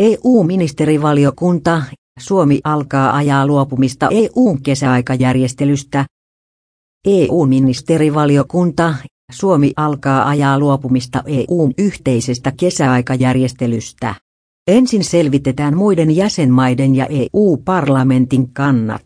[0.00, 1.82] EU-ministerivaliokunta,
[2.20, 6.06] Suomi alkaa ajaa luopumista EUn kesäaikajärjestelystä.
[7.06, 8.94] EU-ministerivaliokunta,
[9.32, 14.14] Suomi alkaa ajaa luopumista EUn yhteisestä kesäaikajärjestelystä.
[14.66, 19.02] Ensin selvitetään muiden jäsenmaiden ja EU-parlamentin kannat.